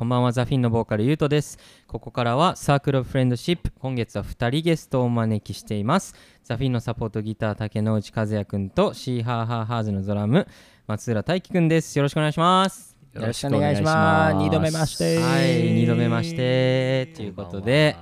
[0.00, 1.58] こんばんはザフィンのボーカルゆうとです。
[1.86, 6.14] ここからはサークルオブフレンドシップ今月は2人ゲストをお招きしています。
[6.42, 10.48] ザフィンのサポートギター竹之内和也くんとシーハーハーハーズのドラム
[10.86, 11.98] 松浦大輝くんです。
[11.98, 12.96] よろしくお願いします。
[13.12, 14.36] よろしくお願いします。
[14.36, 15.18] 二度目まして。
[15.18, 17.94] はい2度目ましてということで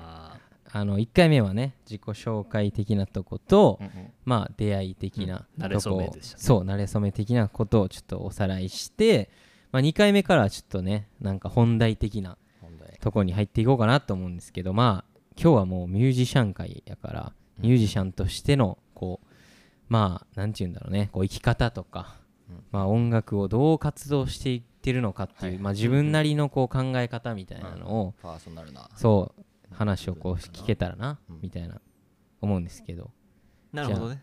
[0.70, 3.80] あの1回目はね自己紹介的なとこと、
[4.24, 6.42] まあ出会い的なうん慣れとこ、初めでしたね。
[6.44, 9.30] そう慣れ初め的なことをちょっとおさらいして、
[9.72, 12.36] まあ、2回目からはちょっとねなんか本題的な
[13.00, 19.26] とこに入っていこうかなと思うんですけどまあ今日はもうミュージシャン界やからミュージシャンとしてのこう
[19.88, 22.16] まあなんて言うんだろうねこう生き方とか、
[22.72, 25.62] まあ、音楽をどう活動していってるのかっていう、はい。
[25.62, 28.88] まあ、自分なりのこう考え方みたいなのを、パーソナルな。
[28.96, 31.38] そう話をこう聞けたらな、うん。
[31.42, 31.80] みたいな
[32.40, 33.10] 思うんですけど。
[33.72, 34.22] なるほどね。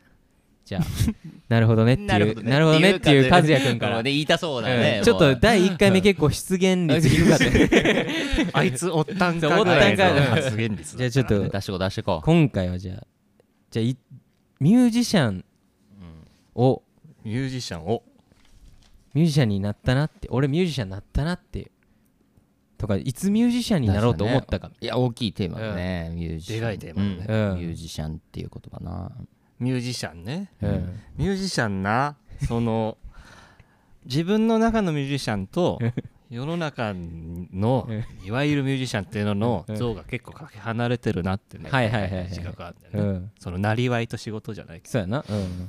[0.66, 0.84] じゃあ
[1.48, 2.96] なるほどねっていう なるほどね。
[2.96, 4.12] っていう和也君から、で。
[4.12, 4.96] 言いたそうだね。
[4.98, 7.46] うんちょっと第1回目結構出現率低かった。
[7.46, 8.10] ね
[8.52, 12.26] あいつおったんかおったんか発言率だじゃあちょっと出してこう出してこう。
[12.26, 13.08] 今回はじゃあ
[13.70, 13.96] じゃあい
[14.60, 15.46] ミュージシャン
[16.56, 16.82] を
[17.24, 18.04] ミュージシャンを。
[19.14, 21.72] ミュージシャンになったなって俺ミュージシャンになったなって
[22.78, 24.72] とかいつミュージシャンになろうと思ったか。
[24.82, 26.12] いや大きいテーマだね。
[26.14, 26.60] ミュージシャン。
[26.60, 27.26] でかいテーマだね。
[27.28, 27.52] うん。
[27.52, 27.60] うん。
[27.60, 29.12] ミュージシャンっていう言葉な。
[29.60, 30.52] ミュージシャンね。
[30.62, 32.16] うんミュージシャンな
[32.48, 32.98] その
[34.06, 35.80] 自分の中のミュージシャンと
[36.30, 37.88] 世の中の
[38.24, 42.24] いわゆるミュージシャンっていうのの像が結構かけ離れてるなってねはいはいはいはい。
[42.26, 43.32] 自覚あるんうだよねん。
[43.40, 45.24] そのなりわいと仕事じゃないけそうやな。
[45.28, 45.58] うん。
[45.58, 45.64] ど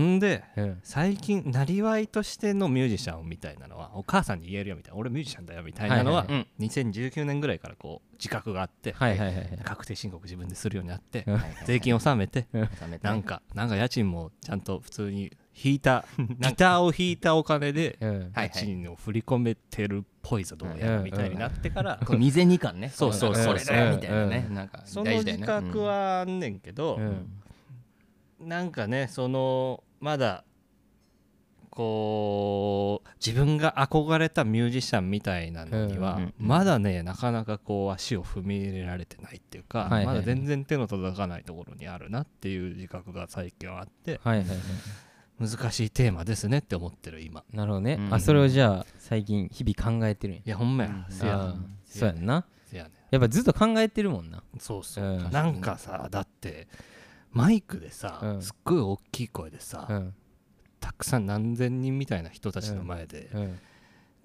[0.00, 9.58] んでうん最近なりわいとしてのミュージシャンみたいなのはお母さんに言えるよみたいな俺ミュージシャンだよみたいなのははいはい2019年ぐらいからこう自覚があってはいはいはいはい。
[9.64, 15.32] 確定申告自分でするようになってうん税金を納めて収めてなんかなんか家賃もちゃんと普通に
[15.62, 17.98] 引いた ギターを弾いたお金で
[18.34, 22.88] 家賃を振り込めてるっぽいぞどうやらみたいになってから未然に感ね。
[22.94, 24.46] そうそうそうこれだよみたいなね。
[24.48, 25.80] なんかその自覚。
[25.82, 27.41] はあんねんけどうん
[28.42, 30.44] なんかねそのまだ
[31.70, 44.20] こう自分が憧れたミュージシャンみたいなのにはまだねなかなかこう足を踏み入れられてないっていうかまだ全然手の届かないところにあるなっていう自覚が最近はあって
[45.40, 47.42] 難しいテーマですねって思ってる今。
[47.52, 47.94] なるほどね。
[47.98, 48.14] うん。
[48.14, 50.42] あそれをじゃあ最近日々考えてるんや。
[50.44, 51.54] いやほんまうんやせや
[51.84, 52.44] そうやんな。
[52.66, 54.42] せやねやっぱずっと考えてるもんな。
[54.58, 55.30] そうそううん。
[55.30, 56.68] なんかさだって
[57.32, 58.42] マイクでさうん。
[58.42, 60.14] すっごい大きい声でさうん。
[60.80, 63.58] たくさん何千人みたいな人たちの前でうん。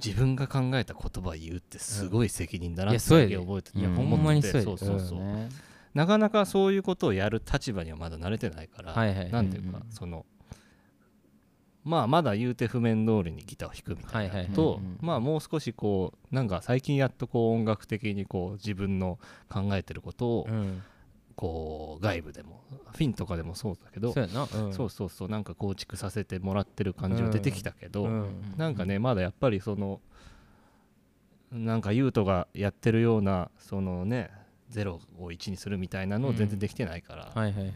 [0.03, 3.27] 自分が考えた言葉言うってすごい責任だなって覚え
[3.63, 5.19] てていやほんまにそうそうそうそう。
[5.19, 5.49] ね
[5.93, 9.31] なかなかそういうことをやる立場にはまだ慣れてないから、はいはい。
[9.31, 10.25] なんていうか、うんうんその
[11.83, 19.19] まあまだ言うて譜面通りにギターを弾くみたいなのと、まあもう少しこうなんか最近やっとこう音楽的にこう自分の
[19.49, 20.83] 考えてることをうん
[21.37, 24.41] こう外部でもフィンとかでもそうだけど、そうやな。
[24.41, 24.73] うん。
[24.73, 28.53] そうそうそうなんか構築させてもらってる感じは出てきたけど、うん。
[28.57, 30.01] なんかねまだやっぱりその
[31.51, 34.31] なんか優斗がやってるようなそのね
[34.71, 37.73] 0を1にするみたいなのを全然できてないから、はいはいはい。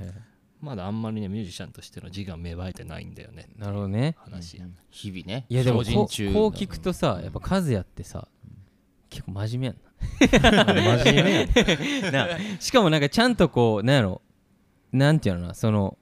[0.59, 3.47] まだあんまりねミュージシャンとしての自我芽生えてないんだよね。
[3.57, 4.15] なるほどね。
[4.17, 4.57] 話。
[4.57, 5.45] や、日々ね。
[5.49, 8.27] いやでもこう聞くとさやっぱ和也ってさ
[9.11, 11.47] 結構真面目やんな真面
[12.01, 12.27] 目な
[12.59, 14.21] しかもなんかちゃんとこうなんやろ。
[14.91, 15.97] なんていうのかなその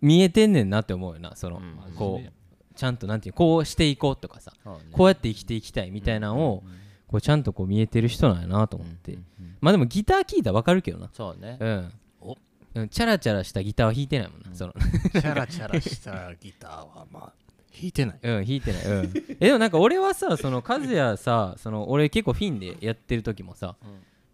[0.00, 2.32] 見えてんねんなって思うよなその、うんこう
[2.76, 4.72] ちゃんとなんていうこうしていこうとかさね。
[4.92, 6.62] こうやって生きていきたいみたいなのを
[7.08, 11.10] こうちゃんとこう見えてる人なんやなと思って、うんうんまあでもギター聴いたらわかるけどな。
[11.12, 11.56] そうね。
[11.58, 11.92] うん。
[12.20, 12.36] お。
[12.74, 14.72] うんチャラチャラしたギターは弾いてないもんな、その。
[14.74, 17.32] チャラチャラしたギターはまあ
[17.78, 18.18] 弾いてない。
[18.22, 18.84] うん弾いてない。
[18.84, 19.12] うん。
[19.40, 23.76] えでもなんか俺はさその和也さその俺結構フィンでやってる時もさ、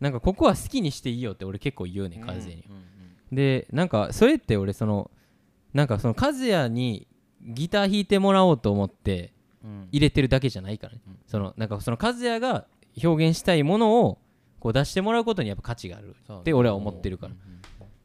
[0.01, 2.65] なんかここは好きにしていいよって俺結構言うね和也に、
[3.31, 5.11] でなんかそれって俺その
[5.73, 7.07] なんかその和也に
[7.43, 9.33] ギター弾いてもらおうと思って
[9.93, 12.67] 入れてるだけじゃないからね、そのなんかその和也が
[13.03, 14.19] 表現したいものを
[14.61, 17.35] こう出してもらうことにやっぱ価値があるって俺は思ってるから、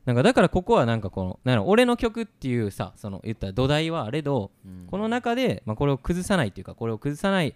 [0.09, 4.50] なんかだからここはなんかこのなんやろ俺の曲っていうさその言ったら土台はあれど、
[4.89, 7.53] この中で、まあ、これを崩さないっていうかこれを崩さない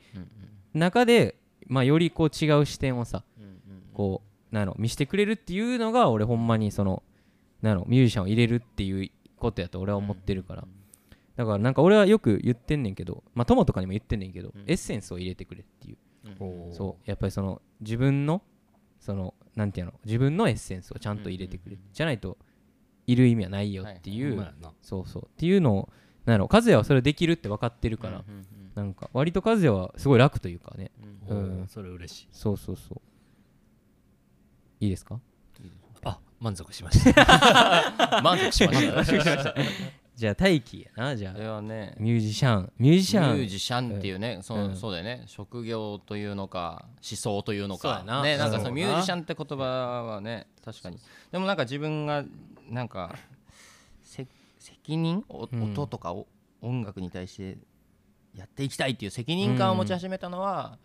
[0.76, 1.34] 中で、
[1.66, 3.24] まあ、よりこう違う視点をさ、
[3.96, 4.22] こ
[4.52, 7.02] うなんやろ見せてくれるっていうのが俺ほんまにその
[7.64, 10.64] なんやろミュージシャンを入れるっていうことやと俺は思ってるから、
[11.36, 15.98] だからなんか俺はよく言ってんねんけどまあ友とかにも言ってんねんけど、エッセンスを入れてくれっていう。
[16.72, 17.10] そう。
[17.10, 18.44] やっぱりその自分の
[19.00, 22.38] そのなんていうの自分のエッセンスをちゃんと入れてくれ、じゃないと
[23.08, 24.72] いる意味はないよっていう、ほんまやな。
[24.82, 25.90] そうそうっていうのを
[26.26, 28.24] なんやろ和也はそれできるって分かってるから、
[28.76, 30.92] なんか割と和也はすごい楽というかね、
[31.28, 31.64] おうん。
[31.64, 32.28] ーそれ嬉しい。
[32.32, 33.02] そうそうそう。
[34.80, 35.20] いいですか？
[36.04, 38.22] あ 満足しました。
[38.24, 39.56] 満足しました
[40.24, 42.72] じゃあ大輝やなじゃそれあはねミュージシャン。
[42.78, 43.36] ミュージシャン。
[43.36, 44.76] ミュージシャンっていうね、そううん。
[44.78, 45.24] そうだよね。
[45.26, 47.82] 職業というのか思想というのか。
[47.82, 48.24] そうやな。
[48.24, 50.98] ねなんかそそうのミュージシャンって言葉はね確かに。
[51.34, 52.24] でもなんか自分が
[52.70, 53.14] なんか
[54.02, 54.26] せ
[54.60, 55.26] 責任？
[55.28, 55.64] おうん。
[55.64, 56.26] 音とかお
[56.62, 57.58] 音楽に対して
[58.34, 60.78] やっていきたいっていう責任感を持ち始めたのは、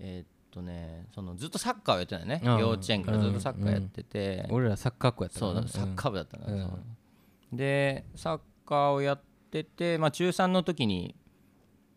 [0.00, 2.42] えーっとねそのずっとサッカーをやってたよね。
[2.44, 2.58] うん。
[2.58, 6.60] 幼稚園からずっとサッカーやってて、俺らサッカー校やったそうサッカー部だったの、うん。
[6.60, 7.56] そう。
[7.56, 8.40] でサッ
[8.72, 11.14] カーをやってて、まあ、中3の時に、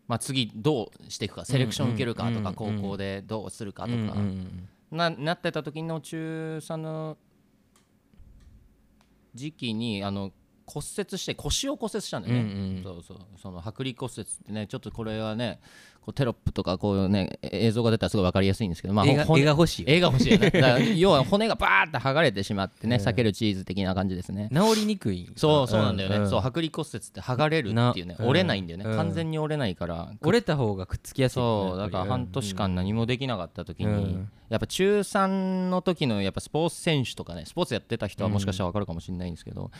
[0.07, 4.15] まあ、次どうしていくかセレクション受けるかとか、うん高校でどうするかとか、
[4.91, 7.17] ななってた時の中3の
[9.33, 10.31] 時期にあの
[10.65, 12.47] 骨折して腰を骨折したんだよね、うん
[12.77, 12.83] うん。
[12.83, 13.17] そうそう。
[13.41, 15.59] その剥離骨折ってねちょっとこれはね
[16.05, 20.93] こうテロップとかこういうね映像が出たらすごい分かりやすいんですけど、まあ、絵が骨絵が欲しいよ絵が欲しいよね。
[20.97, 24.49] 要は骨がバーって剥がれてしまってね、裂けるチーズ的な感じですね。
[24.53, 25.27] 治りにくい。
[25.35, 26.29] そうそうなんだよね、ん。
[26.29, 28.95] そう剥離骨折って剥がれるっていうね折れないんだよね、うん。
[28.95, 30.11] 完全に折れないから。
[30.21, 34.31] 折れた方がくっつきやすいよねそうだから半年間何もできなかった時に、うん。
[34.49, 39.71] やっぱ中3の時のやっぱスポーツ選手とかねスポーツやってた人はもしかしたら分かるかもしれないんですけど、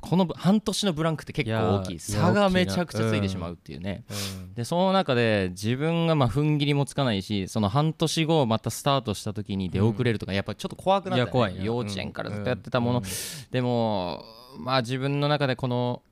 [0.00, 4.54] この半年のブランクって結構大きい差がめちゃくちゃついてしまうっていうね、うん。
[4.54, 11.22] でその中で自分がまあ踏ん切りもつかないしその半年後またスタートした時に出遅れるとかやっぱちょっと怖くなった、ね。
[11.22, 11.56] いや怖い。
[11.56, 13.04] な幼稚園からずっとやってたもの、うん。
[13.50, 14.24] でも
[14.58, 16.02] まあ自分の中でこの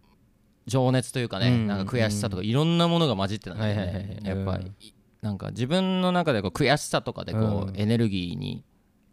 [0.66, 1.66] 情熱というかね、うん。
[1.66, 4.74] なんか悔しさとかいろんなものが混じってたんだよね、やっぱり、うん
[5.20, 7.76] なんか自分の中でこう悔しさとかでこう、うん。
[7.76, 8.62] エネルギーに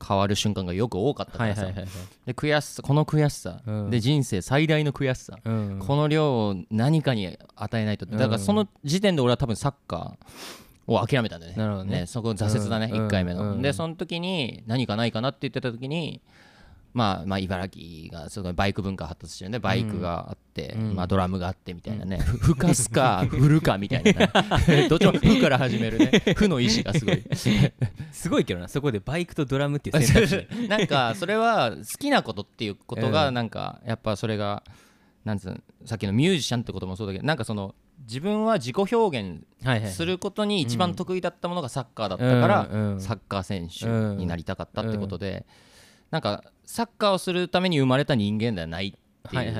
[0.03, 1.65] 変わる瞬間がよく多かったからさ、
[2.25, 3.89] で悔しさこの悔しさ、うん。
[3.89, 5.79] で人生最大の悔しさ、うん。
[5.79, 11.57] この量を何かに与えないとだからその時点で俺は多分サッカーを諦めたんだよね。
[11.57, 12.05] なるほどね。
[12.07, 13.61] そこ挫折だね、うん1回目の、うん。
[13.61, 16.21] でその時に何かないかなって言ってた時に
[16.93, 20.95] まあまあ茨城がすごいバイク文化発達してるんでバイクがあって、うん。
[20.95, 24.11] まあ、ドラムがあってみたいなね、ふふかすか 振るかみたいな。
[24.67, 26.11] ね どっちもふから始めるね。
[26.35, 27.23] ふの意志がすごい。
[28.11, 30.67] すごいけどなそこでバイクとドラムっていう選択肢。
[30.67, 33.11] なんかそれは好きなことっていうことうん。
[33.13, 34.63] がなんかやっぱそれが
[35.23, 39.45] なんつうのさっきのミュージシャンってこともそうだけどなんかその自分は自己表現
[39.95, 42.93] することに一番得意だったものがサッカーだったからうん。
[42.93, 43.01] うん。
[43.01, 43.85] サッカー選手
[44.17, 45.45] になりたかったってことで
[46.11, 48.95] なんかサッカーをするために生まれた人間ではない
[49.27, 49.53] ってはいう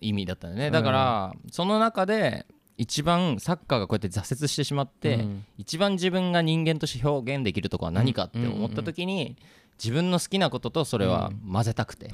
[0.00, 0.70] 意味だったよね。
[0.70, 2.46] だからその中で
[2.78, 5.44] 一番サッカーがこうやって挫折してしまって、うん。
[5.56, 9.36] 一番自分が人間として表現できるところは何かって思った時に、
[9.82, 12.12] 自分の好きなこととそれは混ぜたくて、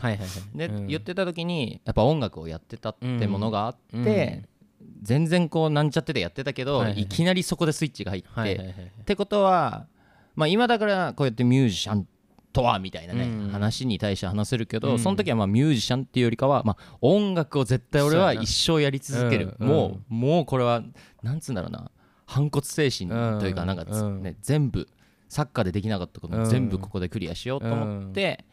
[0.55, 0.87] で、うん。
[0.87, 4.45] 言ってた時にやっぱ音楽をやってたってものがあって、
[4.81, 4.93] うん。
[5.03, 9.87] 全然こうなんちゃっててやってたけど、はいきなりそこでスイッチが入って、ってことは、
[10.35, 12.07] まあ、今だからこうやってミュージシャン
[12.53, 13.51] とはみたいなね、うん。
[13.51, 14.99] 話に対して話せるけど、うん。
[14.99, 19.69] その時はまあミュージシャンっていうよりかは、まあ、音楽を絶対俺は一生やり続ける、うん。
[19.69, 20.83] もうもうこれは
[21.23, 21.91] なんつうんだろうな。
[22.27, 23.11] 反骨精神
[23.41, 23.67] というかうん。
[23.67, 24.89] なんかね、全部
[25.29, 26.51] サッカーでできなかったこともうん。
[26.51, 28.45] 全部ここでクリアしようと思って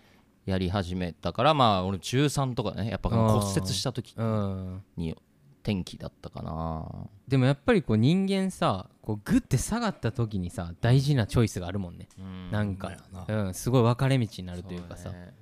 [0.46, 4.84] やり始めたからまあ俺中3とかねやっぱ骨折した時うん。
[4.98, 5.16] に
[5.64, 7.08] 転機だったかな。
[7.28, 12.08] でもやっぱりこう人間さこうグッて下がった時にさ大事なチョイスがあるもんね。
[12.52, 12.92] なんか。
[13.28, 15.10] うんすごい分かれ道になるというかさ。
[15.10, 15.34] そね。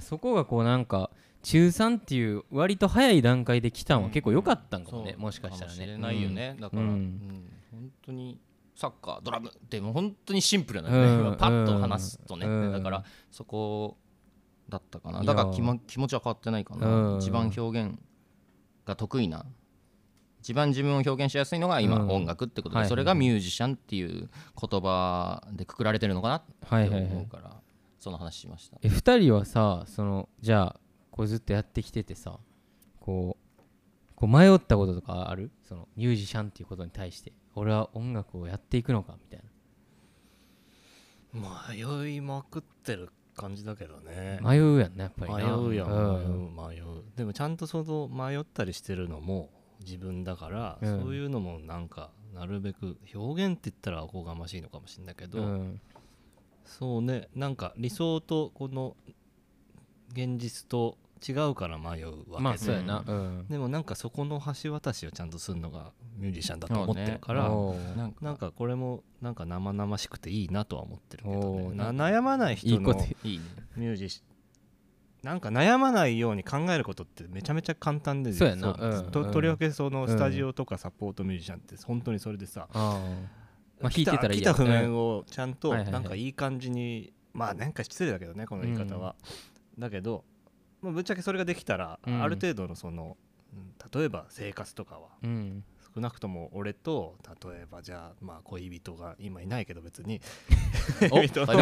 [0.00, 1.10] そこがこうなんか
[1.42, 5.20] 中3っていう割と早い段階で来たんは結構良かったんかもね、そう。
[5.20, 5.76] もしかしたらね。
[5.76, 6.88] かもしれないよね、だから、うん。
[6.88, 7.50] うん。
[7.70, 8.40] 本当に
[8.74, 10.90] サッカードラムってもう本当にシンプルな。
[10.90, 12.72] のね、 パッと話すとね、うん。
[12.72, 13.96] だからそこ
[14.68, 15.22] だったかな。
[15.22, 17.18] だから気,、ま、気持ちは変わってないかな、うん。
[17.18, 17.98] 一番表現
[18.84, 19.46] が得意な
[20.46, 22.08] 一番自分を表現しやすいのが今、うん。
[22.08, 27.60] 音楽ってことで、それがミュージシャンっていう言葉でくくられてるのかなって思うから、
[27.98, 28.78] その話しました。
[28.80, 32.38] え2人はさそのじゃあこうずっとやってきててさ
[33.00, 33.62] こう
[34.14, 35.50] こう迷ったこととかある？
[35.64, 39.40] そのミュージシャンっていうことに対して俺は音楽をやっていくのかみたい
[41.34, 44.38] 迷いまくってる感じだけどね。
[44.42, 45.92] な迷うやんねやっぱり迷なうやんう
[46.52, 46.54] ん。
[46.54, 47.02] 迷う迷う。
[47.16, 49.50] でもちゃんとその迷ったりしてるのも
[49.86, 51.00] 自分だから、うん。
[51.00, 55.80] そういうのもなんかなるべく表現って言ったらおこがましいのかもしれないけど、うん。
[56.64, 58.96] そうねなんか理想とこの
[60.12, 63.46] 現実と違うから迷うわけで、まあそうん。
[63.48, 68.24] でもなんかそこの橋渡しをちゃんとするのがミュージシャンだと思ってるから、おーなんか。
[68.24, 73.44] なんかこれもなんか生々しくていいなとは思ってるけど、ね、悩まないいい人のこといいね。
[73.76, 74.22] ミュージシ
[75.26, 78.76] なんか悩まないように考えることってめちゃめちゃ簡単でそうやな。
[78.76, 78.86] そう。
[78.86, 78.96] うん。
[78.98, 79.10] うん。
[79.10, 83.00] ととりわけそのスタジオとかサポートミュージシャンって本当にそれでさ、ま
[83.82, 89.16] あ弾いてたらいい来た譜面ををちゃんとなんかいい感じにまあなんか失礼だけどねこの言い方は、
[89.76, 90.22] だけど、
[90.80, 92.22] まあ、ぶっちゃけそれができたら、うん。
[92.22, 93.16] ある程度のその
[93.52, 95.64] うん例えば生活とかはうん
[95.96, 100.20] 少なくとも俺と例えばじゃあまあ恋人が今いないけど別に。
[101.10, 101.56] お 恋人がい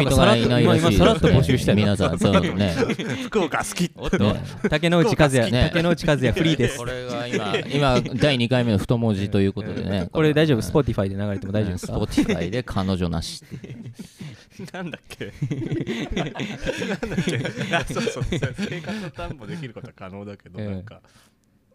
[0.45, 0.97] ないらしい。
[0.97, 1.77] さらっと募集したよ。
[1.77, 2.75] 皆さんそうね。
[3.23, 4.43] 福岡好きおっとね。
[4.69, 6.77] 竹之内和也ね竹之内和也フリーです。
[6.77, 10.09] これが今今第2回目の太文字ということでね。
[10.11, 10.61] これ大丈夫？
[10.61, 11.93] ス Spotify で流れても大丈夫ですか？
[11.93, 13.41] ポティファイで彼女なし
[14.73, 15.31] なんだっけ？
[16.15, 17.75] なんだっけ？
[17.75, 18.23] あそうそう。
[18.29, 20.67] 生活を担保できることは可能だけど、ええ。
[20.71, 21.01] なんか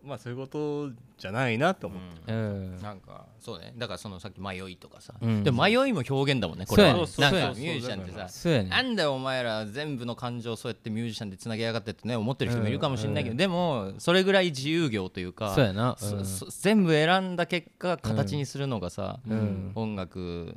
[0.04, 2.80] まあそういうことじゃないなと思って、うん。
[2.80, 3.75] なんかそうね。
[3.76, 5.45] だからそのさっき迷いとかさ、うん。
[5.45, 6.95] でも迷いも表現だもんねこれは。
[6.95, 13.37] ミュージシャンってさそうやねなんだよお前ら全部の感情そうやってミュージシャンでつなげやがってってね思ってる人もいるかもしれないけど、うん。
[13.37, 15.97] でもそれぐらい自由業というかそうやな。
[15.99, 16.25] そうん。
[16.25, 19.73] そ全部選んだ結果形にするのがさ、うん。
[19.75, 20.57] 音楽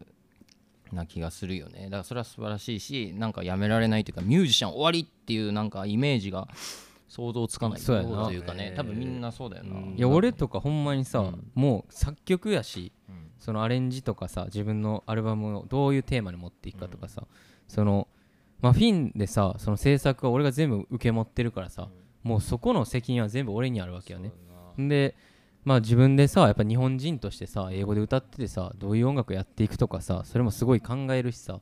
[0.93, 1.85] な気がするよね。
[1.85, 6.47] だからそれは素晴らしいしなんかやめられないというかミュージシャン終わりっていうなんかイメージが
[7.13, 8.25] 想像つかないそうやな。
[8.25, 9.95] というかね多分みんなそうだよな、うん。
[9.95, 11.51] いや俺とかほんまにさ、うん。
[11.53, 13.29] もう作曲やし、うん。
[13.39, 17.27] そのアレンジとかさ自分のアルバムをどういうテーマに持っていくかとかさ、
[17.67, 18.07] その
[18.61, 21.89] まあフィンでさその制作は俺が全部受け持ってるからさ、
[22.23, 24.31] もうそこの責任は全部俺にあるわけよね。
[24.79, 25.15] で
[25.65, 31.61] まあ自分でさやっぱ日本人としてさ英語で歌っててさどういう音楽やっていくとかさそれもすごい考えるしさ、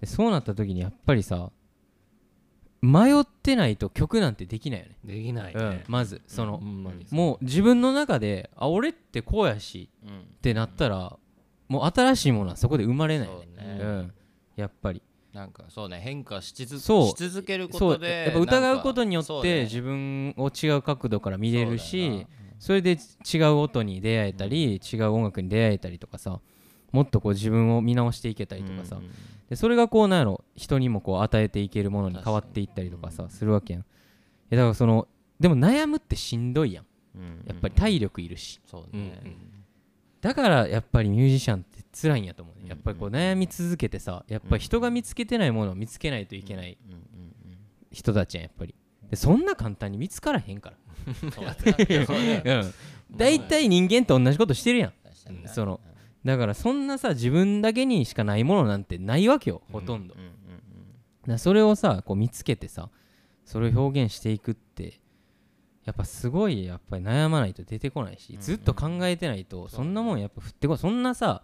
[0.00, 1.50] でそうなった時にやっぱりさ
[2.86, 10.20] 迷ってないと曲なんてできないよね、できないね、うん、まずその、ほんまにもう自分の中であ俺ってこうやしうん。
[10.20, 11.16] ってなったら
[11.68, 13.34] もう新しいものはそこで生まれないね。
[13.34, 13.78] そうね。
[13.80, 14.12] うん、
[14.54, 15.02] やっぱり。
[15.32, 17.08] なんかそうね変化しつそう。
[17.08, 22.26] し続けるこそうとでやっぱ疑うことによって自分を違う角度から見れるしよ
[22.58, 22.96] それで
[23.32, 26.40] 違う音に出会えたり、違う音楽に出会えたりとかさ
[26.96, 29.10] もっとこう自分を見直していけたりとかさ、うんうん
[29.48, 30.44] でそれがこうなんやろ。
[30.56, 33.82] 人にもこう与えていけるものに変わっていったりとかさするわけやん。
[33.82, 33.84] い
[34.50, 35.06] やだからその
[35.38, 36.86] でも悩むってしんどいやん。
[37.14, 38.60] うんやっぱり体力いるし。
[38.66, 39.22] そうね。
[40.20, 42.70] だからやっぱりミュージシャンって辛いんやと思うね。
[42.70, 47.00] やっぱりこううん悩み続けてさやっぱり人が見つけてないものを見つけないといけないうんうん
[47.92, 48.74] 人たちやんやっぱり。
[49.10, 50.76] でそんな簡単に見つからへんから。
[53.16, 54.92] 大体人間と同じことしてるやん。
[55.46, 55.80] その
[56.26, 60.36] だからそんなさ自分だけにしかないものなんてないわけよほとんど、うんうんうん
[61.22, 62.88] だからそれをさこう見つけてさ
[63.44, 65.00] それを表現していくって
[65.84, 71.42] やっぱすごいやっぱり悩まないと出てこないし、うんずっと考えてないとそんなもんやっぱ降ってこそんなさ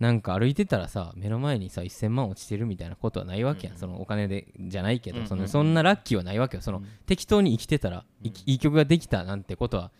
[0.00, 6.62] なんか歩いてたらさ目の前にさ1000万落ちてるみたいなことはないわけやん、うんそのお金でじゃないけど、うんそのそんなラッキーはないわけよ。
[6.62, 6.86] その、うん。
[7.06, 9.90] 適当に生きてたら、いいい曲ができたなんてことは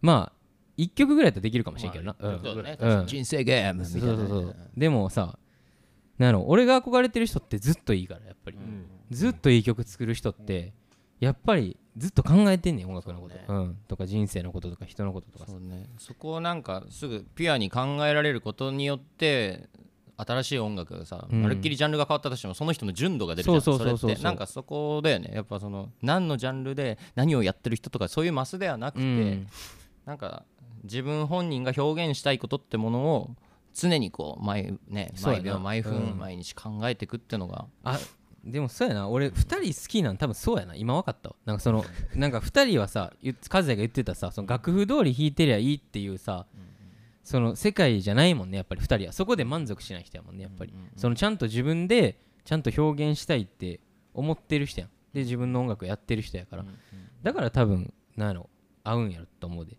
[0.00, 0.37] まあ
[0.78, 2.40] 1曲ぐらいだったらできるかもしれんけどな、まあうん。
[2.40, 2.78] そうだね。
[2.80, 3.06] うん。
[3.06, 4.56] 人生ゲームみたそいうなねそうそう。
[4.76, 5.38] でもさ
[6.18, 8.86] なんやろ俺が憧れてる人ってずっといいからやっぱり、うん。
[9.10, 10.72] ずっといい曲作る人って
[11.20, 15.46] やっぱりずっと考えてんねん音楽のこと、そうん、とか人生のこととか人のこととか。
[15.46, 15.86] さそうね。
[15.98, 19.68] そこをなんかすぐピュアに考えられることによって
[20.16, 21.42] 新しい音楽がさ、うん。
[21.42, 25.32] まるっきりジャンルが変わったとしてもその人の純度が出るじゃんそうそうそうそうれってなんかそこだよね。
[25.34, 29.46] やっぱその何のジャンルで何をやってる人とかそういうマスではなくて、うん。
[30.06, 30.44] なんか
[30.84, 33.30] 自分本人が表現したいことってものを
[33.74, 36.18] 常にこう毎,、ね、毎秒毎分、うん。
[36.18, 37.66] 毎日考えていくっていうのが。
[37.84, 37.98] あ
[38.44, 39.08] でもそうやな。
[39.08, 40.74] 俺2人好きなん多分そうやな。
[40.74, 41.36] 今分かったわ。
[41.44, 46.46] なんかその なんか2人はさゆ和也が言ってたさその楽譜通り弾いてりゃいいっていうさ、
[47.22, 49.12] その世界じゃないもんねやっぱり2人は。
[49.12, 50.92] そこで満足しない人やもんねやっぱり、うんうんうん。
[50.96, 53.80] そのちゃんと自分でちゃんと表現したいって
[54.14, 54.90] 思ってる人やん。
[55.12, 56.68] で自分の音楽やってる人やから、うん。
[57.22, 58.48] だから多分なんやろ
[58.84, 59.76] 合うんやろと思うで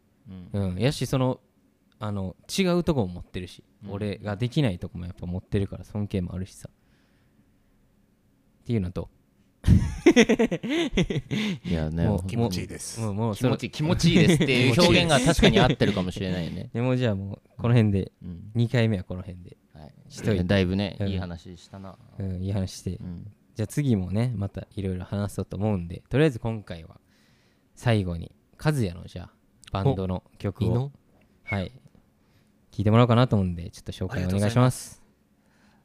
[0.53, 0.71] うん。
[0.71, 1.39] うん、やしその
[1.99, 3.91] あの違うとこも持ってるし、うん。
[3.91, 6.69] 俺ができないとこもやっぱ持ってるから尊敬もあるしさ。
[6.69, 6.71] っ
[8.65, 9.09] ていうのと。
[11.65, 13.01] いやねもう気持ちいいです。
[13.01, 18.11] もうもう気持ちいい気持ちいいですっていう 表現が確かに合ってるかもしれないよね、 でもうじゃあもうこの辺で。
[18.23, 18.51] うん。
[18.55, 20.43] 2回目はこの辺で、はい、しといて。
[20.43, 21.07] だいぶね、うん。
[21.09, 23.31] いい話したな、うん、いい話して、うん。
[23.59, 27.01] じゃあ次もねまたいろいろ話そうと思うんでとりあえず今回は
[27.75, 29.33] 最後に和也のじゃあ
[29.71, 30.91] バンドの曲を。
[31.43, 31.71] はい。
[32.71, 35.01] 聞いてもらおうかなと思うんでちょっと紹介お願いします。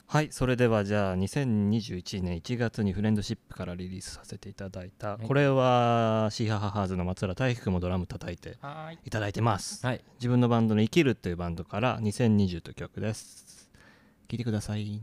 [0.07, 5.27] はいそれではじゃあ2021年1月にフレンドシップからリリースさせていただいた、はい。
[5.27, 8.99] これはシーハハハーズの松浦大輝もドラム叩いてはい。
[9.05, 9.85] いただいてます。
[9.85, 10.05] はい。
[10.19, 13.71] 自分のバンドの「生きる」というバンドから2020という曲です。
[14.29, 15.01] 聴いてください